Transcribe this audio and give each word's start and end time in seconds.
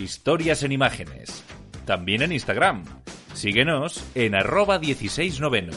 Historias 0.00 0.62
en 0.62 0.72
imágenes. 0.72 1.44
También 1.84 2.22
en 2.22 2.32
Instagram. 2.32 2.84
Síguenos 3.34 4.02
en 4.14 4.34
arroba 4.34 4.80
16noveno. 4.80 5.72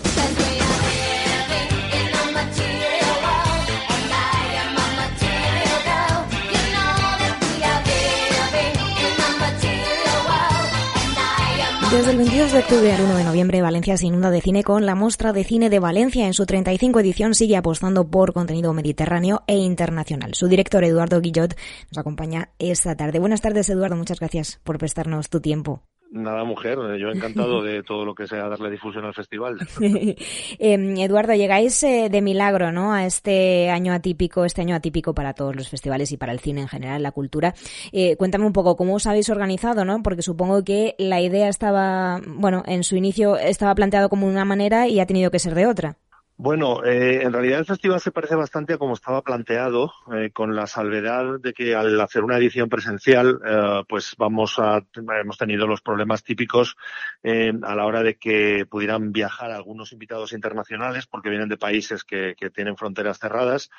Desde 11.91 12.11
el 12.11 12.17
22 12.17 12.51
de 12.53 12.59
octubre 12.59 12.91
al 12.91 13.01
1 13.01 13.15
de 13.17 13.23
noviembre, 13.23 13.61
Valencia 13.61 13.97
se 13.97 14.07
inunda 14.07 14.31
de 14.31 14.41
cine 14.41 14.63
con 14.63 14.85
la 14.85 14.95
Mostra 14.95 15.31
de 15.31 15.43
Cine 15.43 15.69
de 15.69 15.79
Valencia. 15.79 16.25
En 16.25 16.33
su 16.33 16.45
35 16.45 16.99
edición 16.99 17.35
sigue 17.35 17.55
apostando 17.55 18.07
por 18.07 18.33
contenido 18.33 18.73
mediterráneo 18.73 19.43
e 19.45 19.57
internacional. 19.57 20.33
Su 20.33 20.47
director, 20.47 20.83
Eduardo 20.83 21.21
Guillot, 21.21 21.55
nos 21.91 21.97
acompaña 21.99 22.49
esta 22.57 22.95
tarde. 22.95 23.19
Buenas 23.19 23.41
tardes, 23.41 23.69
Eduardo. 23.69 23.95
Muchas 23.95 24.19
gracias 24.19 24.59
por 24.63 24.79
prestarnos 24.79 25.29
tu 25.29 25.39
tiempo. 25.39 25.83
Nada, 26.15 26.43
mujer, 26.43 26.77
yo 26.99 27.09
encantado 27.09 27.63
de 27.63 27.81
todo 27.81 28.05
lo 28.05 28.13
que 28.13 28.27
sea 28.27 28.47
darle 28.47 28.69
difusión 28.69 29.03
al 29.03 29.15
festival. 29.15 29.57
eh, 29.81 30.15
Eduardo, 30.59 31.33
llegáis 31.33 31.81
eh, 31.81 32.07
de 32.11 32.21
milagro, 32.21 32.71
¿no? 32.71 32.93
A 32.93 33.07
este 33.07 33.71
año 33.71 33.93
atípico, 33.93 34.45
este 34.45 34.61
año 34.61 34.75
atípico 34.75 35.15
para 35.15 35.33
todos 35.33 35.55
los 35.55 35.69
festivales 35.69 36.11
y 36.11 36.17
para 36.17 36.31
el 36.31 36.39
cine 36.39 36.61
en 36.61 36.67
general, 36.67 37.01
la 37.01 37.11
cultura. 37.13 37.55
Eh, 37.91 38.15
cuéntame 38.15 38.45
un 38.45 38.53
poco 38.53 38.75
cómo 38.75 38.93
os 38.93 39.07
habéis 39.07 39.31
organizado, 39.31 39.85
¿no? 39.85 40.03
Porque 40.03 40.21
supongo 40.21 40.63
que 40.63 40.93
la 40.99 41.19
idea 41.19 41.49
estaba, 41.49 42.21
bueno, 42.27 42.61
en 42.67 42.83
su 42.83 42.95
inicio 42.95 43.35
estaba 43.35 43.73
planteado 43.73 44.07
como 44.07 44.27
una 44.27 44.45
manera 44.45 44.87
y 44.87 44.99
ha 44.99 45.07
tenido 45.07 45.31
que 45.31 45.39
ser 45.39 45.55
de 45.55 45.65
otra. 45.65 45.97
Bueno, 46.43 46.83
eh, 46.83 47.21
en 47.23 47.31
realidad 47.31 47.59
el 47.59 47.65
festival 47.65 48.01
se 48.01 48.11
parece 48.11 48.35
bastante 48.35 48.73
a 48.73 48.77
como 48.77 48.95
estaba 48.95 49.21
planteado, 49.21 49.93
eh, 50.13 50.31
con 50.33 50.57
la 50.57 50.67
salvedad 50.67 51.39
de 51.39 51.53
que 51.53 51.73
al 51.73 52.01
hacer 52.01 52.21
una 52.21 52.35
edición 52.35 52.67
presencial, 52.67 53.39
eh, 53.45 53.83
pues 53.87 54.13
vamos 54.17 54.59
a, 54.59 54.85
hemos 55.21 55.37
tenido 55.37 55.67
los 55.67 55.79
problemas 55.79 56.21
típicos 56.21 56.75
eh, 57.23 57.53
a 57.63 57.75
la 57.75 57.85
hora 57.85 58.03
de 58.03 58.17
que 58.17 58.65
pudieran 58.69 59.13
viajar 59.13 59.51
algunos 59.51 59.93
invitados 59.93 60.33
internacionales, 60.33 61.07
porque 61.07 61.29
vienen 61.29 61.47
de 61.47 61.55
países 61.55 62.03
que, 62.03 62.35
que, 62.37 62.49
tienen 62.49 62.75
fronteras 62.75 63.19
cerradas, 63.19 63.69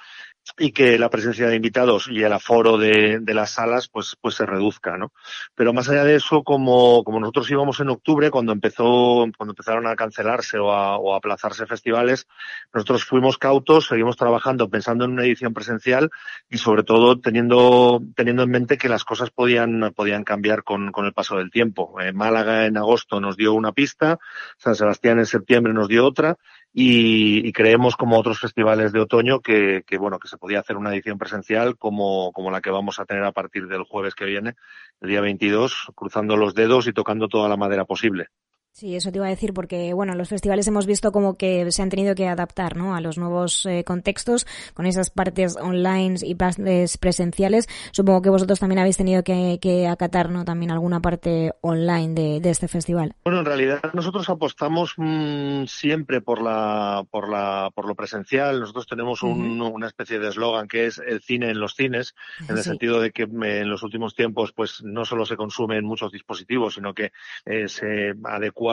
y 0.56 0.72
que 0.72 0.98
la 0.98 1.10
presencia 1.10 1.48
de 1.48 1.56
invitados 1.56 2.08
y 2.10 2.22
el 2.22 2.32
aforo 2.32 2.78
de, 2.78 3.18
de, 3.20 3.34
las 3.34 3.50
salas, 3.50 3.88
pues, 3.88 4.16
pues 4.18 4.36
se 4.36 4.46
reduzca, 4.46 4.96
¿no? 4.96 5.12
Pero 5.54 5.74
más 5.74 5.90
allá 5.90 6.04
de 6.04 6.16
eso, 6.16 6.42
como, 6.42 7.04
como 7.04 7.20
nosotros 7.20 7.50
íbamos 7.50 7.78
en 7.80 7.90
octubre, 7.90 8.30
cuando 8.30 8.52
empezó, 8.52 9.26
cuando 9.36 9.52
empezaron 9.52 9.86
a 9.86 9.96
cancelarse 9.96 10.58
o 10.58 10.72
a, 10.72 10.96
o 10.96 11.12
a 11.12 11.18
aplazarse 11.18 11.66
festivales, 11.66 12.26
nosotros 12.72 13.04
fuimos 13.04 13.38
cautos, 13.38 13.86
seguimos 13.86 14.16
trabajando 14.16 14.68
pensando 14.68 15.04
en 15.04 15.12
una 15.12 15.24
edición 15.24 15.54
presencial 15.54 16.10
y 16.50 16.58
sobre 16.58 16.82
todo 16.82 17.20
teniendo, 17.20 18.02
teniendo 18.16 18.42
en 18.42 18.50
mente 18.50 18.78
que 18.78 18.88
las 18.88 19.04
cosas 19.04 19.30
podían, 19.30 19.92
podían 19.94 20.24
cambiar 20.24 20.64
con, 20.64 20.92
con 20.92 21.06
el 21.06 21.12
paso 21.12 21.36
del 21.36 21.50
tiempo. 21.50 22.00
Eh, 22.00 22.12
Málaga 22.12 22.66
en 22.66 22.76
agosto 22.76 23.20
nos 23.20 23.36
dio 23.36 23.54
una 23.54 23.72
pista, 23.72 24.18
San 24.56 24.74
Sebastián 24.74 25.18
en 25.18 25.26
septiembre 25.26 25.72
nos 25.72 25.88
dio 25.88 26.06
otra 26.06 26.36
y, 26.72 27.46
y, 27.46 27.52
creemos 27.52 27.94
como 27.96 28.18
otros 28.18 28.40
festivales 28.40 28.92
de 28.92 29.00
otoño 29.00 29.40
que, 29.40 29.84
que, 29.86 29.96
bueno 29.96 30.18
que 30.18 30.26
se 30.26 30.38
podía 30.38 30.58
hacer 30.58 30.76
una 30.76 30.92
edición 30.92 31.18
presencial 31.18 31.78
como, 31.78 32.32
como 32.32 32.50
la 32.50 32.60
que 32.60 32.70
vamos 32.70 32.98
a 32.98 33.04
tener 33.04 33.22
a 33.22 33.30
partir 33.32 33.68
del 33.68 33.84
jueves 33.84 34.16
que 34.16 34.24
viene, 34.24 34.54
el 35.00 35.08
día 35.08 35.20
22, 35.20 35.92
cruzando 35.94 36.36
los 36.36 36.54
dedos 36.54 36.88
y 36.88 36.92
tocando 36.92 37.28
toda 37.28 37.48
la 37.48 37.56
madera 37.56 37.84
posible. 37.84 38.28
Sí, 38.76 38.96
eso 38.96 39.12
te 39.12 39.18
iba 39.18 39.26
a 39.26 39.30
decir 39.30 39.54
porque, 39.54 39.94
bueno, 39.94 40.16
los 40.16 40.30
festivales 40.30 40.66
hemos 40.66 40.84
visto 40.84 41.12
como 41.12 41.36
que 41.36 41.70
se 41.70 41.80
han 41.80 41.90
tenido 41.90 42.16
que 42.16 42.26
adaptar, 42.26 42.76
¿no? 42.76 42.96
A 42.96 43.00
los 43.00 43.18
nuevos 43.18 43.64
eh, 43.66 43.84
contextos, 43.84 44.48
con 44.74 44.86
esas 44.86 45.10
partes 45.10 45.56
online 45.56 46.16
y 46.20 46.34
partes 46.34 46.98
presenciales. 46.98 47.68
Supongo 47.92 48.20
que 48.20 48.30
vosotros 48.30 48.58
también 48.58 48.80
habéis 48.80 48.96
tenido 48.96 49.22
que, 49.22 49.60
que 49.62 49.86
acatar, 49.86 50.28
¿no? 50.28 50.44
También 50.44 50.72
alguna 50.72 50.98
parte 50.98 51.52
online 51.60 52.14
de, 52.14 52.40
de, 52.40 52.50
este 52.50 52.66
festival. 52.66 53.14
Bueno, 53.22 53.38
en 53.38 53.44
realidad 53.44 53.80
nosotros 53.92 54.28
apostamos 54.28 54.94
mmm, 54.96 55.66
siempre 55.66 56.20
por 56.20 56.42
la, 56.42 57.04
por 57.12 57.28
la, 57.28 57.70
por 57.76 57.86
lo 57.86 57.94
presencial. 57.94 58.58
Nosotros 58.58 58.88
tenemos 58.88 59.22
un, 59.22 59.60
uh 59.60 59.66
-huh. 59.66 59.72
una 59.72 59.86
especie 59.86 60.18
de 60.18 60.30
eslogan 60.30 60.66
que 60.66 60.86
es 60.86 60.98
el 60.98 61.20
cine 61.22 61.50
en 61.50 61.60
los 61.60 61.76
cines, 61.76 62.16
en 62.40 62.56
el 62.56 62.64
sí. 62.64 62.70
sentido 62.70 63.00
de 63.00 63.12
que 63.12 63.22
en 63.22 63.68
los 63.68 63.84
últimos 63.84 64.16
tiempos, 64.16 64.52
pues, 64.52 64.82
no 64.82 65.04
solo 65.04 65.26
se 65.26 65.36
consumen 65.36 65.84
muchos 65.84 66.10
dispositivos, 66.10 66.74
sino 66.74 66.92
que 66.92 67.12
eh, 67.46 67.68
se 67.68 68.14
adecua 68.24 68.63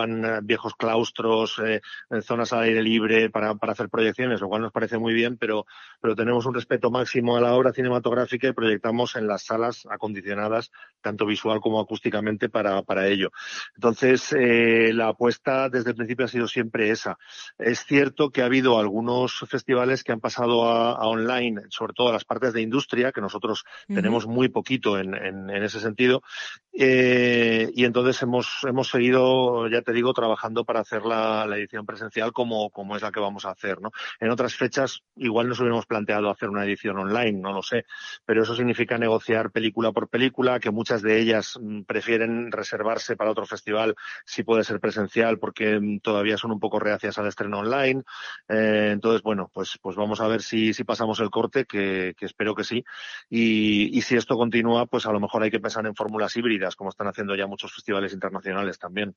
viejos 0.44 0.76
claustros, 0.76 1.60
eh, 1.64 1.82
zonas 2.22 2.54
al 2.54 2.64
aire 2.64 2.82
libre 2.82 3.30
para, 3.30 3.56
para, 3.56 3.74
hacer 3.74 3.90
proyecciones, 3.90 4.42
lo 4.42 4.48
cual 4.48 4.62
nos 4.62 4.72
parece 4.72 4.98
muy 4.98 5.14
bien, 5.14 5.38
pero, 5.38 5.66
pero 6.02 6.16
tenemos 6.16 6.46
un 6.46 6.54
respeto 6.54 6.92
máximo 6.92 7.38
a 7.38 7.42
la 7.42 7.54
obra 7.54 7.74
cinematográfica 7.74 8.48
y 8.48 8.54
proyectamos 8.54 9.16
en 9.16 9.28
las 9.28 9.44
salas 9.44 9.88
acondicionadas, 9.90 10.72
tanto 11.02 11.26
visual 11.26 11.60
como 11.62 11.80
acústicamente, 11.80 12.50
para, 12.50 12.82
para 12.84 13.08
ello. 13.08 13.32
Entonces, 13.76 14.34
eh, 14.34 14.92
la 14.94 15.10
apuesta 15.10 15.70
desde 15.70 15.92
el 15.92 15.96
principio 15.96 16.26
ha 16.26 16.30
sido 16.30 16.48
siempre 16.48 16.90
esa. 16.90 17.18
Es 17.58 17.86
cierto 17.86 18.30
que 18.30 18.42
ha 18.42 18.46
habido 18.46 18.80
algunos 18.80 19.40
festivales 19.48 20.04
que 20.04 20.12
han 20.12 20.20
pasado 20.20 20.68
a, 20.68 20.94
a 20.94 21.08
online, 21.08 21.62
sobre 21.70 21.94
todo 21.94 22.10
a 22.10 22.14
las 22.14 22.26
partes 22.26 22.54
de 22.54 22.62
industria, 22.62 23.12
que 23.12 23.22
nosotros 23.22 23.64
uh 23.64 23.94
-huh. 23.94 23.96
tenemos 23.96 24.28
muy 24.28 24.50
poquito 24.50 25.00
en, 25.00 25.14
en, 25.14 25.50
en 25.50 25.64
ese 25.64 25.80
sentido, 25.80 26.24
eh, 26.74 27.70
y 27.74 27.86
entonces 27.86 28.22
hemos, 28.22 28.48
hemos 28.64 28.90
seguido, 28.90 29.68
ya 29.68 29.81
te 29.82 29.94
digo, 29.94 30.14
trabajando 30.14 30.66
para 30.66 30.82
hacer 30.82 31.04
la, 31.04 31.46
edición 31.52 31.86
presencial 31.86 32.32
como, 32.32 32.70
como 32.70 32.96
es 32.96 33.02
la 33.02 33.12
que 33.12 33.20
vamos 33.20 33.46
a 33.46 33.52
hacer, 33.52 33.82
¿no? 33.82 33.92
En 34.20 34.30
otras 34.30 34.56
fechas 34.56 35.02
igual 35.16 35.48
nos 35.48 35.60
hubiéramos 35.60 35.86
planteado 35.86 36.30
hacer 36.30 36.50
una 36.50 36.66
edición 36.66 36.98
online, 36.98 37.40
no 37.40 37.52
lo 37.54 37.62
sé, 37.62 37.86
pero 38.26 38.44
eso 38.44 38.56
significa 38.56 38.98
negociar 38.98 39.52
película 39.52 39.92
por 39.92 40.10
película, 40.10 40.60
que 40.60 40.72
muchas 40.72 41.02
de 41.02 41.20
ellas 41.20 41.60
mm, 41.62 41.82
prefieren 41.84 42.52
reservarse 42.52 43.16
para 43.16 43.32
otro 43.32 43.46
festival 43.46 43.96
si 44.26 44.44
puede 44.44 44.64
ser 44.64 44.80
presencial 44.80 45.40
porque 45.40 45.80
mm, 45.80 46.00
todavía 46.00 46.38
son 46.38 46.52
un 46.52 46.60
poco 46.60 46.80
reacias 46.80 47.18
al 47.18 47.28
estreno 47.28 47.60
online. 47.60 48.04
Eh, 48.48 48.90
entonces, 48.92 49.22
bueno, 49.22 49.50
pues, 49.54 49.78
pues 49.82 49.96
vamos 49.96 50.22
a 50.22 50.28
ver 50.28 50.42
si, 50.42 50.74
si 50.74 50.84
pasamos 50.84 51.20
el 51.20 51.30
corte, 51.30 51.66
que, 51.66 52.14
que 52.18 52.26
espero 52.26 52.56
que 52.56 52.64
sí. 52.64 52.84
Y, 53.30 53.98
y 53.98 54.02
si 54.02 54.16
esto 54.16 54.36
continúa, 54.36 54.86
pues 54.86 55.06
a 55.06 55.12
lo 55.12 55.20
mejor 55.20 55.44
hay 55.44 55.52
que 55.52 55.60
pensar 55.60 55.86
en 55.86 55.96
fórmulas 55.96 56.36
híbridas, 56.36 56.76
como 56.76 56.90
están 56.90 57.08
haciendo 57.08 57.36
ya 57.36 57.48
muchos 57.48 57.74
festivales 57.74 58.14
internacionales 58.14 58.80
también. 58.80 59.16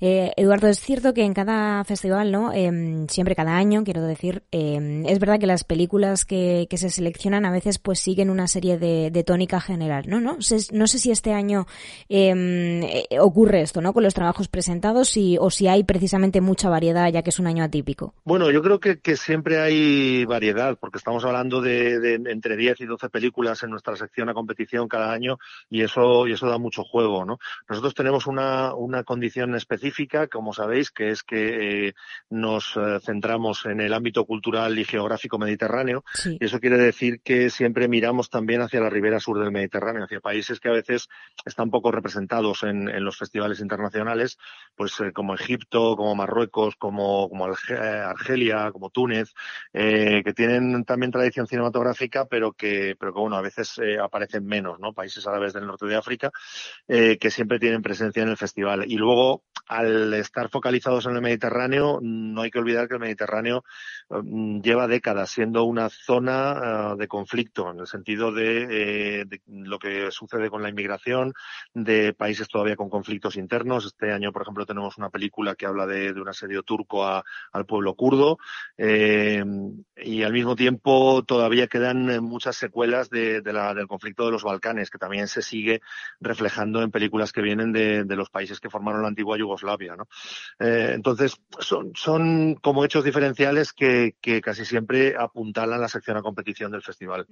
Eh, 0.00 0.32
Eduardo, 0.36 0.68
es 0.68 0.80
cierto 0.80 1.14
que 1.14 1.24
en 1.24 1.34
cada 1.34 1.84
festival, 1.84 2.32
¿no? 2.32 2.52
Eh, 2.52 3.06
siempre 3.08 3.34
cada 3.34 3.56
año, 3.56 3.84
quiero 3.84 4.02
decir, 4.02 4.42
eh, 4.52 5.02
es 5.06 5.18
verdad 5.18 5.38
que 5.38 5.46
las 5.46 5.64
películas 5.64 6.24
que, 6.24 6.66
que, 6.68 6.76
se 6.76 6.90
seleccionan 6.90 7.44
a 7.44 7.50
veces 7.50 7.78
pues 7.78 8.00
siguen 8.00 8.30
una 8.30 8.48
serie 8.48 8.78
de, 8.78 9.22
tónica 9.24 9.60
general, 9.60 10.04
¿no? 10.08 10.20
No 10.20 10.42
sé, 10.42 10.56
no 10.72 10.86
sé 10.86 10.98
si 10.98 11.12
este 11.12 11.32
año 11.32 11.66
eh, 12.08 13.06
ocurre 13.20 13.62
esto, 13.62 13.80
¿no? 13.80 13.92
Con 13.92 14.02
los 14.02 14.14
trabajos 14.14 14.48
presentados 14.48 15.16
o 15.38 15.50
si 15.50 15.68
hay 15.68 15.84
precisamente 15.84 16.40
mucha 16.40 16.68
variedad 16.68 17.10
ya 17.12 17.22
que 17.22 17.30
es 17.30 17.38
un 17.38 17.46
año 17.46 17.62
atípico. 17.62 18.14
Bueno, 18.24 18.50
yo 18.50 18.62
creo 18.62 18.80
que, 18.80 18.98
que 19.00 19.16
siempre 19.16 19.60
hay 19.60 20.24
variedad 20.24 20.76
porque 20.78 20.98
estamos 20.98 21.24
hablando 21.24 21.60
de, 21.60 22.00
de, 22.00 22.14
entre 22.30 22.56
10 22.56 22.80
y 22.80 22.86
12 22.86 23.08
películas 23.10 23.62
en 23.62 23.70
nuestra 23.70 23.96
sección 23.96 24.28
a 24.28 24.34
competición 24.34 24.88
cada 24.88 25.12
año 25.12 25.38
y 25.70 25.82
eso, 25.82 26.26
y 26.26 26.32
eso 26.32 26.48
da 26.48 26.58
mucho 26.58 26.84
juego, 26.84 27.24
¿no? 27.24 27.38
Nosotros 27.68 27.94
tenemos 27.94 28.26
una, 28.26 28.74
una 28.74 29.04
condición 29.04 29.41
específica, 29.54 30.28
como 30.28 30.52
sabéis, 30.52 30.90
que 30.90 31.10
es 31.10 31.22
que 31.22 31.88
eh, 31.88 31.94
nos 32.30 32.76
eh, 32.76 32.98
centramos 33.04 33.66
en 33.66 33.80
el 33.80 33.92
ámbito 33.92 34.24
cultural 34.24 34.78
y 34.78 34.84
geográfico 34.84 35.38
mediterráneo. 35.38 36.04
Sí. 36.14 36.38
Y 36.40 36.44
eso 36.44 36.60
quiere 36.60 36.78
decir 36.78 37.20
que 37.22 37.50
siempre 37.50 37.88
miramos 37.88 38.30
también 38.30 38.62
hacia 38.62 38.80
la 38.80 38.90
ribera 38.90 39.20
sur 39.20 39.38
del 39.38 39.52
Mediterráneo, 39.52 40.04
hacia 40.04 40.20
países 40.20 40.60
que 40.60 40.68
a 40.68 40.72
veces 40.72 41.08
están 41.44 41.70
poco 41.70 41.90
representados 41.90 42.62
en, 42.62 42.88
en 42.88 43.04
los 43.04 43.16
festivales 43.16 43.60
internacionales, 43.60 44.38
pues 44.74 44.98
eh, 45.00 45.12
como 45.12 45.34
Egipto, 45.34 45.96
como 45.96 46.14
Marruecos, 46.14 46.76
como, 46.76 47.28
como 47.28 47.46
Argelia, 47.46 48.70
como 48.72 48.90
Túnez, 48.90 49.32
que 49.72 50.32
tienen 50.34 50.84
también 50.84 51.12
tradición 51.12 51.46
cinematográfica, 51.46 52.26
pero 52.26 52.52
que, 52.52 52.96
pero 52.98 53.12
que 53.12 53.20
bueno, 53.20 53.36
a 53.36 53.42
veces 53.42 53.80
aparecen 54.02 54.44
menos, 54.44 54.78
¿no? 54.80 54.92
Países 54.92 55.26
árabes 55.26 55.52
del 55.52 55.66
norte 55.66 55.86
de 55.86 55.96
África, 55.96 56.30
que 56.86 57.30
siempre 57.30 57.58
tienen 57.58 57.82
presencia 57.82 58.22
en 58.22 58.28
el 58.28 58.36
festival. 58.36 58.84
Y 58.86 58.96
luego, 58.96 59.31
al 59.66 60.12
estar 60.14 60.50
focalizados 60.50 61.06
en 61.06 61.16
el 61.16 61.22
Mediterráneo, 61.22 61.98
no 62.02 62.42
hay 62.42 62.50
que 62.50 62.58
olvidar 62.58 62.88
que 62.88 62.94
el 62.94 63.00
Mediterráneo 63.00 63.64
um, 64.08 64.60
lleva 64.60 64.86
décadas 64.86 65.30
siendo 65.30 65.64
una 65.64 65.88
zona 65.88 66.92
uh, 66.92 66.96
de 66.96 67.08
conflicto, 67.08 67.70
en 67.70 67.80
el 67.80 67.86
sentido 67.86 68.32
de, 68.32 68.66
eh, 69.20 69.24
de, 69.24 69.40
lo 69.46 69.78
que 69.78 70.10
sucede 70.10 70.50
con 70.50 70.62
la 70.62 70.68
inmigración, 70.68 71.32
de 71.72 72.12
países 72.12 72.48
todavía 72.48 72.76
con 72.76 72.90
conflictos 72.90 73.36
internos. 73.36 73.86
Este 73.86 74.12
año, 74.12 74.32
por 74.32 74.42
ejemplo, 74.42 74.66
tenemos 74.66 74.98
una 74.98 75.10
película 75.10 75.54
que 75.54 75.66
habla 75.66 75.86
de, 75.86 76.12
de 76.12 76.20
un 76.20 76.28
asedio 76.28 76.62
turco 76.62 77.06
al 77.06 77.66
pueblo 77.66 77.94
kurdo. 77.94 78.38
Eh, 78.76 79.44
y 79.96 80.22
al 80.22 80.32
mismo 80.32 80.56
tiempo 80.56 81.24
todavía 81.24 81.68
quedan 81.68 82.22
muchas 82.22 82.56
secuelas 82.56 83.08
de, 83.08 83.40
de 83.40 83.52
la, 83.52 83.74
del 83.74 83.86
conflicto 83.86 84.26
de 84.26 84.32
los 84.32 84.42
Balcanes, 84.42 84.90
que 84.90 84.98
también 84.98 85.28
se 85.28 85.40
sigue 85.40 85.80
reflejando 86.20 86.82
en 86.82 86.90
películas 86.90 87.32
que 87.32 87.42
vienen 87.42 87.72
de 87.72 88.16
los 88.16 88.28
países 88.28 88.60
que 88.60 88.70
formaron 88.70 89.02
la 89.02 89.08
antigua 89.08 89.21
antigua 89.22 89.38
Yugoslavia, 89.38 89.96
¿no? 89.96 90.08
Eh, 90.58 90.92
entonces, 90.94 91.36
son, 91.60 91.92
son 91.94 92.56
como 92.56 92.84
hechos 92.84 93.04
diferenciales 93.04 93.72
que, 93.72 94.16
que 94.20 94.40
casi 94.40 94.64
siempre 94.64 95.14
apuntalan 95.16 95.80
la 95.80 95.88
sección 95.88 96.16
a 96.16 96.22
competición 96.22 96.72
del 96.72 96.82
festival. 96.82 97.26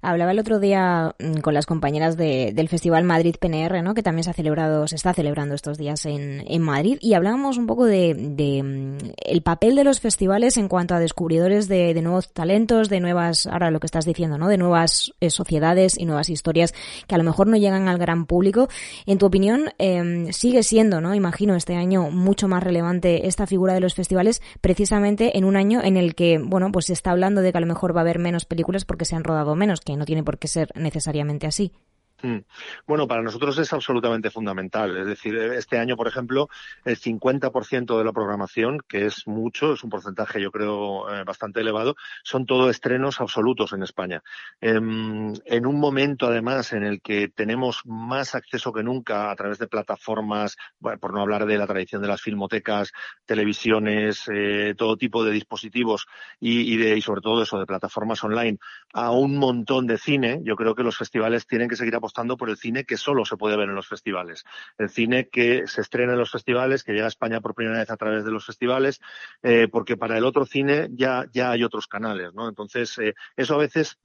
Hablaba 0.00 0.32
el 0.32 0.38
otro 0.38 0.58
día 0.58 1.14
mm, 1.18 1.40
con 1.40 1.54
las 1.54 1.66
compañeras 1.66 2.16
de, 2.16 2.52
del 2.54 2.68
Festival 2.68 3.04
Madrid 3.04 3.36
PNR, 3.38 3.82
¿no? 3.82 3.94
Que 3.94 4.02
también 4.02 4.24
se 4.24 4.30
ha 4.30 4.34
celebrado, 4.34 4.86
se 4.88 4.96
está 4.96 5.14
celebrando 5.14 5.54
estos 5.54 5.78
días 5.78 6.04
en, 6.06 6.44
en 6.46 6.62
Madrid, 6.62 6.98
y 7.00 7.14
hablábamos 7.14 7.56
un 7.56 7.66
poco 7.66 7.84
de, 7.84 8.14
de, 8.14 8.62
mm, 8.62 9.12
el 9.24 9.42
papel 9.42 9.76
de 9.76 9.84
los 9.84 10.00
festivales 10.00 10.56
en 10.56 10.68
cuanto 10.68 10.94
a 10.94 10.98
descubridores 10.98 11.68
de, 11.68 11.94
de 11.94 12.02
nuevos 12.02 12.32
talentos, 12.32 12.88
de 12.88 13.00
nuevas, 13.00 13.46
ahora 13.46 13.70
lo 13.70 13.80
que 13.80 13.86
estás 13.86 14.04
diciendo, 14.04 14.38
¿no? 14.38 14.48
De 14.48 14.58
nuevas 14.58 15.12
eh, 15.20 15.30
sociedades 15.30 15.98
y 15.98 16.04
nuevas 16.04 16.30
historias 16.30 16.74
que 17.06 17.14
a 17.14 17.18
lo 17.18 17.24
mejor 17.24 17.46
no 17.46 17.56
llegan 17.56 17.88
al 17.88 17.98
gran 17.98 18.26
público. 18.26 18.68
En 19.06 19.18
tu 19.18 19.26
opinión, 19.26 19.70
eh, 19.78 20.28
sigue 20.32 20.62
siendo, 20.62 21.00
¿no? 21.02 21.14
Imagino 21.14 21.54
este 21.54 21.76
año 21.76 22.10
mucho 22.10 22.48
más 22.48 22.62
relevante 22.62 23.26
esta 23.26 23.46
figura 23.46 23.74
de 23.74 23.80
los 23.80 23.94
festivales, 23.94 24.40
precisamente 24.60 25.36
en 25.36 25.44
un 25.44 25.56
año 25.56 25.82
en 25.82 25.96
el 25.96 26.14
que, 26.14 26.38
bueno, 26.38 26.72
pues 26.72 26.86
se 26.86 26.94
está 26.94 27.10
hablando 27.10 27.42
de 27.42 27.52
que 27.52 27.58
a 27.58 27.60
lo 27.60 27.66
mejor 27.66 27.94
va 27.94 28.00
a 28.00 28.02
haber 28.02 28.18
menos 28.18 28.46
películas 28.46 28.84
porque 28.84 29.04
se 29.04 29.16
han 29.16 29.24
rodado 29.24 29.54
menos, 29.56 29.80
que 29.80 29.96
no 29.96 30.06
tiene 30.06 30.22
por 30.22 30.38
qué 30.38 30.48
ser 30.48 30.70
necesariamente 30.74 31.46
así. 31.46 31.72
Mm. 32.22 32.38
Bueno, 32.86 33.08
para 33.08 33.22
nosotros 33.22 33.58
es 33.58 33.72
absolutamente 33.72 34.30
fundamental. 34.30 34.96
Es 34.96 35.06
decir, 35.06 35.36
este 35.36 35.78
año, 35.78 35.96
por 35.96 36.06
ejemplo, 36.06 36.48
el 36.84 36.96
50% 36.96 37.98
de 37.98 38.04
la 38.04 38.12
programación, 38.12 38.78
que 38.88 39.06
es 39.06 39.26
mucho, 39.26 39.72
es 39.72 39.82
un 39.82 39.90
porcentaje 39.90 40.40
yo 40.40 40.52
creo 40.52 41.12
eh, 41.12 41.24
bastante 41.24 41.60
elevado, 41.60 41.96
son 42.22 42.46
todo 42.46 42.70
estrenos 42.70 43.20
absolutos 43.20 43.72
en 43.72 43.82
España. 43.82 44.22
Em, 44.60 45.32
en 45.44 45.66
un 45.66 45.80
momento, 45.80 46.26
además, 46.26 46.72
en 46.72 46.84
el 46.84 47.00
que 47.00 47.28
tenemos 47.28 47.80
más 47.84 48.36
acceso 48.36 48.72
que 48.72 48.84
nunca 48.84 49.30
a 49.30 49.36
través 49.36 49.58
de 49.58 49.66
plataformas, 49.66 50.56
por 50.80 51.12
no 51.12 51.22
hablar 51.22 51.46
de 51.46 51.58
la 51.58 51.66
tradición 51.66 52.02
de 52.02 52.08
las 52.08 52.22
filmotecas, 52.22 52.92
televisiones, 53.26 54.24
eh, 54.32 54.74
todo 54.76 54.96
tipo 54.96 55.24
de 55.24 55.32
dispositivos 55.32 56.06
y, 56.38 56.76
de, 56.76 56.96
y 56.96 57.02
sobre 57.02 57.20
todo 57.20 57.42
eso, 57.42 57.58
de 57.58 57.66
plataformas 57.66 58.22
online, 58.22 58.58
a 58.92 59.10
un 59.10 59.38
montón 59.38 59.86
de 59.86 59.98
cine, 59.98 60.40
yo 60.44 60.54
creo 60.54 60.74
que 60.76 60.84
los 60.84 60.96
festivales 60.96 61.46
tienen 61.46 61.68
que 61.68 61.76
seguir 61.76 61.96
apostando 61.96 62.11
por 62.12 62.50
el 62.50 62.56
cine 62.56 62.84
que 62.84 62.96
solo 62.96 63.24
se 63.24 63.36
puede 63.36 63.56
ver 63.56 63.68
en 63.68 63.74
los 63.74 63.88
festivales. 63.88 64.44
El 64.78 64.90
cine 64.90 65.28
que 65.28 65.66
se 65.66 65.80
estrena 65.80 66.12
en 66.12 66.18
los 66.18 66.30
festivales, 66.30 66.84
que 66.84 66.92
llega 66.92 67.06
a 67.06 67.08
España 67.08 67.40
por 67.40 67.54
primera 67.54 67.78
vez 67.78 67.90
a 67.90 67.96
través 67.96 68.24
de 68.24 68.30
los 68.30 68.46
festivales, 68.46 69.00
eh, 69.42 69.68
porque 69.70 69.96
para 69.96 70.16
el 70.18 70.24
otro 70.24 70.46
cine 70.46 70.88
ya, 70.92 71.26
ya 71.32 71.50
hay 71.50 71.64
otros 71.64 71.86
canales, 71.86 72.34
¿no? 72.34 72.48
Entonces, 72.48 72.98
eh, 72.98 73.14
eso 73.36 73.54
a 73.54 73.58
veces 73.58 73.98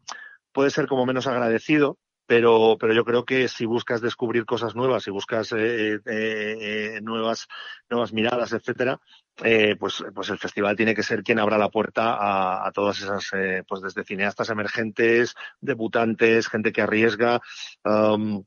puede 0.51 0.69
ser 0.69 0.87
como 0.87 1.05
menos 1.05 1.27
agradecido, 1.27 1.97
pero, 2.25 2.77
pero 2.79 2.93
yo 2.93 3.05
creo 3.05 3.25
que 3.25 3.47
si 3.47 3.65
buscas 3.65 4.01
descubrir 4.01 4.45
cosas 4.45 4.75
nuevas, 4.75 5.03
si 5.03 5.11
buscas 5.11 5.53
eh, 5.55 6.99
nuevas, 7.01 7.47
nuevas 7.89 8.11
miradas, 8.11 8.51
etcétera, 8.51 8.99
eh, 9.43 9.75
pues, 9.79 10.03
pues 10.13 10.29
el 10.29 10.37
festival 10.37 10.75
tiene 10.75 10.95
que 10.95 11.03
ser 11.03 11.23
quien 11.23 11.39
abra 11.39 11.57
la 11.57 11.69
puerta 11.69 12.15
a, 12.15 12.67
a 12.67 12.71
todas 12.71 12.99
esas, 12.99 13.29
eh, 13.33 13.63
pues 13.67 13.81
desde 13.81 14.03
cineastas 14.03 14.49
emergentes, 14.49 15.35
debutantes, 15.61 16.47
gente 16.47 16.71
que 16.71 16.81
arriesga. 16.81 17.41
Um, 17.83 18.43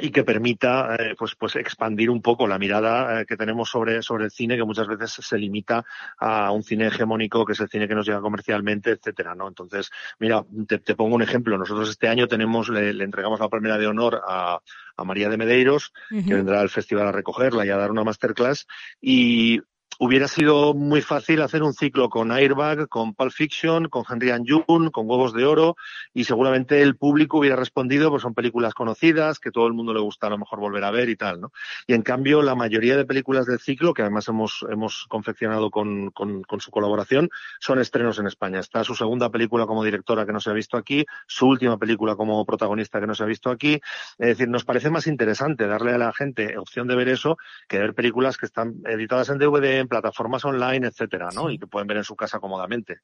y 0.00 0.10
que 0.10 0.24
permita 0.24 0.96
eh, 0.96 1.14
pues 1.16 1.36
pues 1.36 1.54
expandir 1.56 2.10
un 2.10 2.20
poco 2.20 2.46
la 2.46 2.58
mirada 2.58 3.20
eh, 3.20 3.26
que 3.26 3.36
tenemos 3.36 3.70
sobre 3.70 4.02
sobre 4.02 4.24
el 4.24 4.30
cine 4.30 4.56
que 4.56 4.64
muchas 4.64 4.88
veces 4.88 5.12
se 5.12 5.38
limita 5.38 5.84
a 6.18 6.50
un 6.50 6.64
cine 6.64 6.88
hegemónico 6.88 7.44
que 7.44 7.52
es 7.52 7.60
el 7.60 7.68
cine 7.68 7.86
que 7.86 7.94
nos 7.94 8.06
llega 8.06 8.20
comercialmente 8.20 8.90
etcétera 8.90 9.34
no 9.34 9.46
entonces 9.46 9.90
mira 10.18 10.44
te, 10.66 10.78
te 10.78 10.96
pongo 10.96 11.14
un 11.14 11.22
ejemplo 11.22 11.56
nosotros 11.58 11.90
este 11.90 12.08
año 12.08 12.26
tenemos 12.26 12.68
le, 12.70 12.92
le 12.92 13.04
entregamos 13.04 13.38
la 13.38 13.48
primera 13.48 13.78
de 13.78 13.86
honor 13.86 14.20
a, 14.26 14.58
a 14.96 15.04
María 15.04 15.28
de 15.28 15.36
Medeiros 15.36 15.92
uh 16.10 16.14
-huh. 16.16 16.26
que 16.26 16.34
vendrá 16.34 16.60
al 16.60 16.70
festival 16.70 17.06
a 17.06 17.12
recogerla 17.12 17.64
y 17.64 17.70
a 17.70 17.76
dar 17.76 17.92
una 17.92 18.04
masterclass 18.04 18.66
y 19.00 19.60
hubiera 19.98 20.28
sido 20.28 20.74
muy 20.74 21.02
fácil 21.02 21.42
hacer 21.42 21.62
un 21.62 21.74
ciclo 21.74 22.08
con 22.08 22.32
Airbag, 22.32 22.88
con 22.88 23.14
Pulp 23.14 23.32
Fiction, 23.32 23.88
con 23.88 24.04
Henry 24.08 24.30
and 24.30 24.46
June, 24.48 24.90
con 24.90 25.08
Huevos 25.08 25.32
de 25.32 25.44
Oro, 25.44 25.76
y 26.12 26.24
seguramente 26.24 26.82
el 26.82 26.96
público 26.96 27.38
hubiera 27.38 27.56
respondido, 27.56 28.10
pues 28.10 28.22
son 28.22 28.34
películas 28.34 28.74
conocidas, 28.74 29.38
que 29.38 29.50
todo 29.50 29.66
el 29.66 29.72
mundo 29.72 29.94
le 29.94 30.00
gusta 30.00 30.26
a 30.26 30.30
lo 30.30 30.38
mejor 30.38 30.60
volver 30.60 30.84
a 30.84 30.90
ver 30.90 31.08
y 31.08 31.16
tal, 31.16 31.40
¿no? 31.40 31.52
Y 31.86 31.94
en 31.94 32.02
cambio, 32.02 32.42
la 32.42 32.54
mayoría 32.54 32.96
de 32.96 33.04
películas 33.04 33.46
del 33.46 33.60
ciclo, 33.60 33.94
que 33.94 34.02
además 34.02 34.28
hemos, 34.28 34.64
hemos 34.70 35.06
confeccionado 35.08 35.70
con, 35.70 36.10
con, 36.10 36.42
con 36.42 36.60
su 36.60 36.70
colaboración, 36.70 37.30
son 37.60 37.78
estrenos 37.78 38.18
en 38.18 38.26
España. 38.26 38.60
Está 38.60 38.84
su 38.84 38.94
segunda 38.94 39.30
película 39.30 39.66
como 39.66 39.84
directora 39.84 40.26
que 40.26 40.32
no 40.32 40.40
se 40.40 40.50
ha 40.50 40.54
visto 40.54 40.76
aquí, 40.76 41.04
su 41.26 41.46
última 41.46 41.78
película 41.78 42.16
como 42.16 42.44
protagonista 42.44 43.00
que 43.00 43.06
no 43.06 43.14
se 43.14 43.22
ha 43.22 43.26
visto 43.26 43.50
aquí. 43.50 43.80
Es 44.18 44.28
decir, 44.28 44.48
nos 44.48 44.64
parece 44.64 44.90
más 44.90 45.06
interesante 45.06 45.66
darle 45.66 45.92
a 45.92 45.98
la 45.98 46.12
gente 46.12 46.56
opción 46.58 46.88
de 46.88 46.96
ver 46.96 47.08
eso 47.08 47.36
que 47.68 47.78
ver 47.78 47.94
películas 47.94 48.36
que 48.36 48.46
están 48.46 48.74
editadas 48.86 49.28
en 49.28 49.38
DVD, 49.38 49.83
en 49.84 49.88
plataformas 49.88 50.44
online, 50.44 50.88
etcétera, 50.88 51.28
¿no? 51.34 51.48
Sí. 51.48 51.54
Y 51.54 51.58
que 51.58 51.66
pueden 51.66 51.86
ver 51.86 51.98
en 51.98 52.04
su 52.04 52.16
casa 52.16 52.38
cómodamente. 52.40 52.96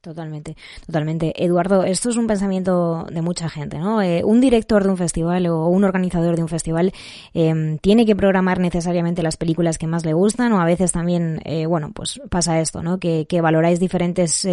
Totalmente, 0.00 0.56
totalmente. 0.86 1.44
Eduardo, 1.44 1.82
esto 1.82 2.08
es 2.08 2.16
un 2.16 2.28
pensamiento 2.28 3.04
de 3.10 3.20
mucha 3.20 3.48
gente, 3.48 3.78
¿no? 3.78 4.00
Eh, 4.00 4.22
un 4.22 4.40
director 4.40 4.84
de 4.84 4.90
un 4.90 4.96
festival 4.96 5.48
o 5.48 5.66
un 5.66 5.82
organizador 5.82 6.36
de 6.36 6.42
un 6.42 6.48
festival 6.48 6.92
eh, 7.34 7.78
tiene 7.82 8.06
que 8.06 8.14
programar 8.14 8.60
necesariamente 8.60 9.24
las 9.24 9.36
películas 9.36 9.76
que 9.76 9.88
más 9.88 10.06
le 10.06 10.12
gustan 10.12 10.52
o 10.52 10.60
a 10.60 10.64
veces 10.64 10.92
también, 10.92 11.40
eh, 11.44 11.66
bueno, 11.66 11.90
pues 11.92 12.20
pasa 12.30 12.60
esto, 12.60 12.80
¿no? 12.80 13.00
Que, 13.00 13.26
que 13.28 13.40
valoráis 13.40 13.80
diferentes 13.80 14.46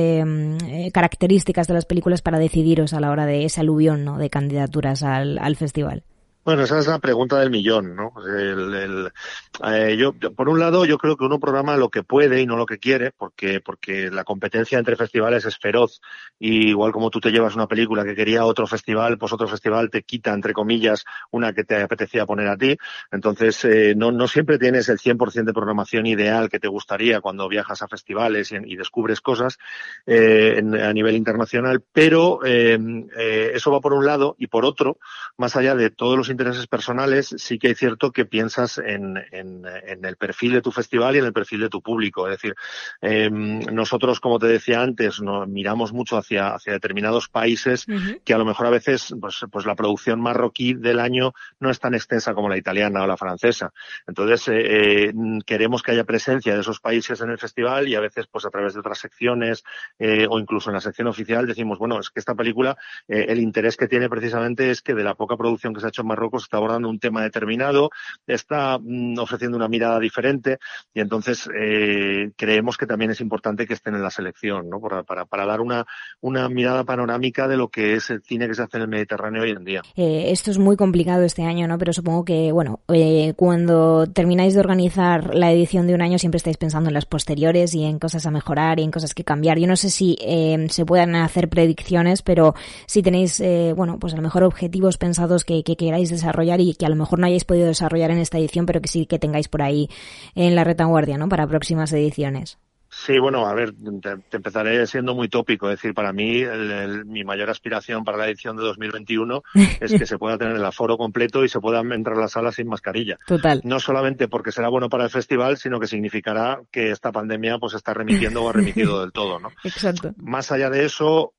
características 0.91 1.67
de 1.67 1.75
las 1.75 1.85
películas 1.85 2.23
para 2.23 2.39
decidiros 2.39 2.93
a 2.93 2.99
la 2.99 3.11
hora 3.11 3.27
de 3.27 3.45
ese 3.45 3.61
aluvión, 3.61 4.03
¿no? 4.03 4.17
De 4.17 4.31
candidaturas 4.31 5.03
al, 5.03 5.37
al 5.37 5.55
festival. 5.55 6.03
Bueno, 6.45 6.61
esa 6.61 6.77
es 6.77 6.85
la 6.85 6.99
pregunta 6.99 7.39
del 7.39 7.49
millón, 7.49 7.95
¿no? 7.95 8.13
Eh, 8.37 9.97
yo, 9.97 10.13
por 10.13 10.47
un 10.47 10.59
lado, 10.59 10.85
yo 10.85 10.99
creo 10.99 11.17
que 11.17 11.25
uno 11.25 11.39
programa 11.39 11.75
lo 11.75 11.89
que 11.89 12.03
puede 12.03 12.39
y 12.39 12.45
no 12.45 12.55
lo 12.55 12.67
que 12.67 12.77
quiere, 12.77 13.11
porque, 13.17 13.61
porque 13.61 14.11
la 14.11 14.23
competencia 14.23 14.77
entre 14.77 14.95
festivales 14.95 15.43
es 15.45 15.57
feroz. 15.57 16.01
Y 16.37 16.67
igual 16.69 16.91
como 16.91 17.09
tú 17.09 17.19
te 17.19 17.31
llevas 17.31 17.55
una 17.55 17.65
película 17.67 18.03
que 18.03 18.13
quería 18.13 18.45
otro 18.45 18.67
festival, 18.67 19.17
pues 19.17 19.33
otro 19.33 19.47
festival 19.47 19.89
te 19.89 20.03
quita, 20.03 20.35
entre 20.35 20.53
comillas, 20.53 21.03
una 21.31 21.51
que 21.51 21.63
te 21.63 21.81
apetecía 21.81 22.27
poner 22.27 22.47
a 22.47 22.57
ti. 22.57 22.77
Entonces, 23.11 23.65
eh, 23.65 23.95
no, 23.97 24.11
no 24.11 24.27
siempre 24.27 24.59
tienes 24.59 24.87
el 24.89 24.99
100% 24.99 25.45
de 25.45 25.53
programación 25.53 26.05
ideal 26.05 26.49
que 26.49 26.59
te 26.59 26.67
gustaría 26.67 27.21
cuando 27.21 27.49
viajas 27.49 27.81
a 27.81 27.87
festivales 27.87 28.51
y, 28.51 28.57
y 28.65 28.75
descubres 28.75 29.19
cosas 29.19 29.57
eh, 30.05 30.55
en, 30.57 30.75
a 30.75 30.93
nivel 30.93 31.15
internacional, 31.15 31.83
pero 31.91 32.45
eh, 32.45 32.77
eh, 33.17 33.51
eso 33.55 33.71
va 33.71 33.81
por 33.81 33.93
un 33.93 34.05
lado 34.05 34.35
y 34.37 34.45
por 34.47 34.63
otro, 34.65 34.99
más 35.37 35.55
allá 35.55 35.73
de 35.75 35.89
todos 35.89 36.17
los 36.17 36.29
intereses 36.35 36.67
personales, 36.67 37.33
sí 37.37 37.57
que 37.57 37.69
hay 37.69 37.75
cierto 37.75 38.11
que 38.11 38.25
piensas 38.25 38.77
en, 38.77 39.17
en, 39.31 39.63
en, 39.65 40.05
el 40.05 40.17
perfil 40.17 40.53
de 40.53 40.61
tu 40.61 40.71
festival 40.71 41.15
y 41.15 41.19
en 41.19 41.25
el 41.25 41.33
perfil 41.33 41.61
de 41.61 41.69
tu 41.69 41.81
público. 41.81 42.27
Es 42.27 42.33
decir, 42.37 42.55
eh, 43.01 43.29
nosotros, 43.31 44.19
como 44.19 44.37
te 44.37 44.47
decía 44.47 44.81
antes, 44.81 45.21
nos 45.21 45.47
miramos 45.47 45.93
mucho 45.93 46.17
hacia, 46.17 46.55
hacia 46.55 46.73
determinados 46.73 47.29
países 47.29 47.87
uh 47.87 47.91
-huh. 47.91 48.21
que 48.23 48.33
a 48.33 48.37
lo 48.37 48.45
mejor 48.45 48.67
a 48.67 48.69
veces, 48.69 49.15
pues, 49.19 49.45
pues 49.51 49.65
la 49.65 49.75
producción 49.75 50.19
marroquí 50.21 50.73
del 50.73 50.99
año 50.99 51.33
no 51.59 51.69
es 51.69 51.79
tan 51.79 51.93
extensa 51.93 52.33
como 52.33 52.49
la 52.49 52.57
italiana 52.57 53.03
o 53.03 53.07
la 53.07 53.17
francesa. 53.17 53.71
Entonces, 54.07 54.47
eh, 54.49 55.05
eh, 55.07 55.13
queremos 55.45 55.81
que 55.81 55.91
haya 55.91 56.03
presencia 56.03 56.53
de 56.53 56.61
esos 56.61 56.79
países 56.79 57.21
en 57.21 57.29
el 57.29 57.37
festival 57.37 57.87
y 57.87 57.95
a 57.95 58.01
veces, 58.01 58.27
pues 58.27 58.45
a 58.45 58.49
través 58.49 58.73
de 58.73 58.81
otras 58.81 58.99
secciones 58.99 59.63
eh, 59.99 60.27
o 60.29 60.39
incluso 60.39 60.69
en 60.69 60.75
la 60.75 60.81
sección 60.81 61.07
oficial, 61.07 61.47
decimos, 61.47 61.79
bueno, 61.79 61.99
es 61.99 62.09
que 62.09 62.19
esta 62.19 62.35
película, 62.35 62.77
el 63.07 63.39
interés 63.39 63.77
que 63.77 63.87
tiene 63.87 64.09
precisamente 64.09 64.71
es 64.71 64.81
que 64.81 64.93
de 64.93 65.03
la 65.03 65.15
poca 65.15 65.37
producción 65.37 65.73
que 65.73 65.79
se 65.79 65.85
ha 65.85 65.89
hecho 65.89 66.01
en 66.01 66.07
Marruecos, 66.07 66.24
Marruecos 66.25 66.43
está 66.43 66.57
abordando 66.57 66.89
un 66.89 66.99
tema 66.99 67.21
determinado, 67.21 67.89
está 68.25 68.79
mm, 68.81 69.19
ofreciendo 69.19 69.57
una 69.57 69.67
mirada 69.67 69.99
diferente 69.99 70.57
y 70.93 70.99
entonces 70.99 71.49
eh, 71.55 72.31
creemos 72.35 72.77
que 72.77 72.87
también 72.87 73.11
es 73.11 73.21
importante 73.21 73.67
que 73.67 73.73
estén 73.73 73.95
en 73.95 74.01
la 74.01 74.09
selección, 74.09 74.69
¿no? 74.69 74.79
Para, 74.79 75.03
para, 75.03 75.25
para, 75.25 75.45
dar 75.45 75.61
una, 75.61 75.85
una 76.21 76.49
mirada 76.49 76.83
panorámica 76.83 77.47
de 77.47 77.57
lo 77.57 77.69
que 77.69 77.93
es 77.93 78.09
el 78.09 78.21
cine 78.23 78.47
que 78.47 78.55
se 78.55 78.63
hace 78.63 78.77
en 78.77 78.83
el 78.83 78.89
Mediterráneo 78.89 79.43
hoy 79.43 79.51
en 79.51 79.63
día. 79.63 79.81
Eh, 79.95 80.31
esto 80.31 80.51
es 80.51 80.57
muy 80.57 80.75
complicado 80.75 81.23
este 81.23 81.43
año, 81.43 81.67
¿no? 81.67 81.77
Pero 81.77 81.93
supongo 81.93 82.25
que, 82.25 82.51
bueno, 82.51 82.79
eh, 82.91 83.33
cuando 83.35 84.07
termináis 84.07 84.53
de 84.53 84.59
organizar 84.59 85.35
la 85.35 85.51
edición 85.51 85.87
de 85.87 85.93
un 85.93 86.01
año 86.01 86.17
siempre 86.17 86.37
estáis 86.37 86.57
pensando 86.57 86.89
en 86.89 86.93
las 86.93 87.05
posteriores 87.05 87.73
y 87.75 87.83
en 87.83 87.99
cosas 87.99 88.25
a 88.25 88.31
mejorar 88.31 88.79
y 88.79 88.83
en 88.83 88.91
cosas 88.91 89.13
que 89.13 89.23
cambiar. 89.23 89.59
Yo 89.59 89.67
no 89.67 89.75
sé 89.75 89.89
si 89.89 90.17
eh, 90.21 90.67
se 90.69 90.85
puedan 90.85 91.15
hacer 91.15 91.49
predicciones, 91.49 92.21
pero 92.21 92.55
si 92.87 93.03
tenéis, 93.03 93.39
eh, 93.39 93.73
bueno, 93.75 93.99
pues 93.99 94.13
a 94.13 94.17
lo 94.17 94.23
mejor 94.23 94.43
objetivos 94.43 94.97
pensados 94.97 95.43
que, 95.43 95.63
que 95.63 95.75
queráis 95.75 96.11
desarrollar 96.15 96.61
y 96.61 96.73
que 96.75 96.85
a 96.85 96.89
lo 96.89 96.95
mejor 96.95 97.19
no 97.19 97.27
hayáis 97.27 97.45
podido 97.45 97.67
desarrollar 97.67 98.11
en 98.11 98.17
esta 98.17 98.37
edición, 98.37 98.65
pero 98.65 98.81
que 98.81 98.87
sí 98.87 99.05
que 99.05 99.19
tengáis 99.19 99.47
por 99.47 99.61
ahí 99.61 99.89
en 100.33 100.55
la 100.55 100.63
retaguardia, 100.63 101.17
¿no? 101.17 101.29
Para 101.29 101.47
próximas 101.47 101.91
ediciones. 101.93 102.57
Sí, 102.89 103.19
bueno, 103.19 103.45
a 103.45 103.53
ver, 103.53 103.73
te, 104.01 104.17
te, 104.29 104.37
empezaré 104.37 104.87
siendo 104.87 105.13
muy 105.15 105.27
tópico. 105.27 105.69
Es 105.69 105.77
decir, 105.77 105.93
para 105.93 106.13
mí, 106.13 106.39
el, 106.41 106.71
el, 106.71 107.05
mi 107.05 107.23
mayor 107.23 107.49
aspiración 107.49 108.03
para 108.03 108.17
la 108.17 108.27
edición 108.27 108.55
de 108.55 108.63
2021 108.63 109.43
es 109.81 109.91
que 109.91 110.05
se 110.05 110.17
pueda 110.17 110.37
tener 110.37 110.55
el 110.55 110.65
aforo 110.65 110.97
completo 110.97 111.43
y 111.43 111.49
se 111.49 111.59
puedan 111.59 111.91
entrar 111.91 112.17
a 112.17 112.21
la 112.21 112.27
sala 112.27 112.51
sin 112.51 112.67
mascarilla. 112.67 113.17
Total. 113.27 113.61
No 113.63 113.79
solamente 113.79 114.27
porque 114.27 114.51
será 114.51 114.69
bueno 114.69 114.89
para 114.89 115.03
el 115.03 115.09
festival, 115.09 115.57
sino 115.57 115.79
que 115.79 115.87
significará 115.87 116.61
que 116.71 116.91
esta 116.91 117.11
pandemia 117.11 117.57
pues 117.59 117.73
está 117.73 117.93
remitiendo 117.93 118.43
o 118.43 118.49
ha 118.49 118.53
remitido 118.53 119.01
del 119.01 119.11
todo, 119.11 119.39
¿no? 119.39 119.49
Exacto. 119.63 120.13
Más 120.17 120.51
allá 120.51 120.69
de 120.69 120.85
eso, 120.85 121.33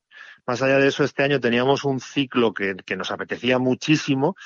más 0.46 0.62
allá 0.62 0.78
de 0.78 0.88
eso, 0.88 1.04
este 1.04 1.22
año 1.22 1.40
teníamos 1.40 1.84
un 1.84 2.00
ciclo 2.00 2.52
que, 2.52 2.76
que 2.84 2.96
nos 2.96 3.10
apetecía 3.10 3.58
muchísimo 3.58 4.36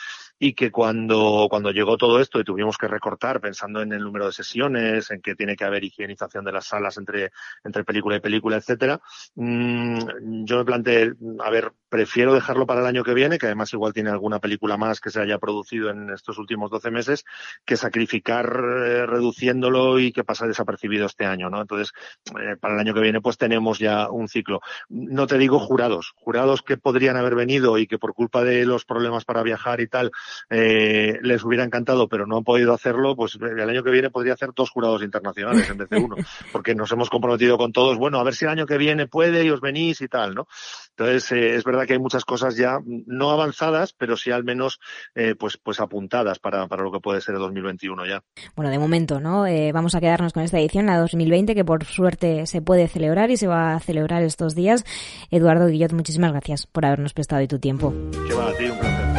y 0.42 0.54
que 0.54 0.72
cuando, 0.72 1.46
cuando 1.50 1.70
llegó 1.70 1.98
todo 1.98 2.18
esto 2.18 2.40
y 2.40 2.44
tuvimos 2.44 2.78
que 2.78 2.88
recortar 2.88 3.42
pensando 3.42 3.82
en 3.82 3.92
el 3.92 4.02
número 4.02 4.24
de 4.24 4.32
sesiones, 4.32 5.10
en 5.10 5.20
que 5.20 5.34
tiene 5.34 5.54
que 5.54 5.64
haber 5.64 5.84
higienización 5.84 6.46
de 6.46 6.52
las 6.52 6.66
salas 6.66 6.96
entre, 6.96 7.30
entre 7.62 7.84
película 7.84 8.16
y 8.16 8.20
película, 8.20 8.56
etcétera, 8.56 9.02
mmm, 9.34 9.98
yo 10.46 10.56
me 10.56 10.64
planteé, 10.64 11.12
a 11.44 11.50
ver, 11.50 11.74
prefiero 11.90 12.32
dejarlo 12.32 12.66
para 12.66 12.80
el 12.80 12.86
año 12.86 13.04
que 13.04 13.12
viene, 13.12 13.36
que 13.36 13.46
además 13.46 13.70
igual 13.74 13.92
tiene 13.92 14.08
alguna 14.08 14.38
película 14.38 14.78
más 14.78 14.98
que 14.98 15.10
se 15.10 15.20
haya 15.20 15.38
producido 15.38 15.90
en 15.90 16.08
estos 16.08 16.38
últimos 16.38 16.70
12 16.70 16.90
meses, 16.90 17.24
que 17.66 17.76
sacrificar 17.76 18.46
eh, 18.46 19.04
reduciéndolo 19.04 19.98
y 19.98 20.10
que 20.10 20.24
pasa 20.24 20.46
desapercibido 20.46 21.04
este 21.04 21.26
año, 21.26 21.50
¿no? 21.50 21.60
Entonces, 21.60 21.92
eh, 22.40 22.56
para 22.58 22.74
el 22.74 22.80
año 22.80 22.94
que 22.94 23.00
viene, 23.00 23.20
pues 23.20 23.36
tenemos 23.36 23.78
ya 23.78 24.08
un 24.08 24.28
ciclo. 24.28 24.60
No 24.88 25.26
te 25.26 25.36
digo 25.36 25.58
jurados, 25.58 26.14
jurados 26.16 26.62
que 26.62 26.78
podrían 26.78 27.18
haber 27.18 27.34
venido 27.34 27.76
y 27.76 27.86
que 27.86 27.98
por 27.98 28.14
culpa 28.14 28.42
de 28.42 28.64
los 28.64 28.86
problemas 28.86 29.26
para 29.26 29.42
viajar 29.42 29.80
y 29.80 29.88
tal, 29.88 30.12
eh, 30.48 31.18
les 31.22 31.44
hubiera 31.44 31.64
encantado, 31.64 32.08
pero 32.08 32.26
no 32.26 32.38
han 32.38 32.44
podido 32.44 32.72
hacerlo, 32.72 33.16
pues 33.16 33.38
el 33.40 33.68
año 33.68 33.82
que 33.82 33.90
viene 33.90 34.10
podría 34.10 34.34
hacer 34.34 34.50
dos 34.54 34.70
jurados 34.70 35.02
internacionales 35.02 35.68
en 35.68 35.78
vez 35.78 35.88
de 35.88 35.98
uno, 35.98 36.16
porque 36.52 36.74
nos 36.74 36.90
hemos 36.92 37.10
comprometido 37.10 37.58
con 37.58 37.72
todos, 37.72 37.98
bueno, 37.98 38.18
a 38.18 38.24
ver 38.24 38.34
si 38.34 38.44
el 38.44 38.50
año 38.50 38.66
que 38.66 38.78
viene 38.78 39.06
puede 39.06 39.44
y 39.44 39.50
os 39.50 39.60
venís 39.60 40.00
y 40.00 40.08
tal, 40.08 40.34
¿no? 40.34 40.46
Entonces, 40.90 41.32
eh, 41.32 41.56
es 41.56 41.64
verdad 41.64 41.86
que 41.86 41.94
hay 41.94 41.98
muchas 41.98 42.24
cosas 42.24 42.56
ya 42.56 42.78
no 42.84 43.30
avanzadas, 43.30 43.94
pero 43.94 44.16
sí 44.16 44.30
al 44.30 44.44
menos 44.44 44.80
eh, 45.14 45.34
pues, 45.34 45.56
pues 45.56 45.80
apuntadas 45.80 46.38
para, 46.38 46.66
para 46.68 46.82
lo 46.82 46.92
que 46.92 47.00
puede 47.00 47.20
ser 47.20 47.36
el 47.36 47.40
2021 47.40 48.06
ya. 48.06 48.22
Bueno, 48.54 48.70
de 48.70 48.78
momento, 48.78 49.20
¿no? 49.20 49.46
Eh, 49.46 49.72
vamos 49.72 49.94
a 49.94 50.00
quedarnos 50.00 50.32
con 50.32 50.42
esta 50.42 50.58
edición, 50.58 50.86
la 50.86 50.98
2020, 50.98 51.54
que 51.54 51.64
por 51.64 51.84
suerte 51.84 52.46
se 52.46 52.60
puede 52.60 52.88
celebrar 52.88 53.30
y 53.30 53.36
se 53.36 53.46
va 53.46 53.74
a 53.74 53.80
celebrar 53.80 54.22
estos 54.22 54.54
días. 54.54 54.84
Eduardo 55.30 55.68
Guillot, 55.68 55.92
muchísimas 55.92 56.32
gracias 56.32 56.66
por 56.66 56.84
habernos 56.84 57.14
prestado 57.14 57.40
hoy 57.40 57.48
tu 57.48 57.58
tiempo. 57.58 57.94
Que 58.28 58.34
va 58.34 58.48
a 58.48 58.54
ti, 58.54 58.64
un 58.66 58.78
placer. 58.78 59.09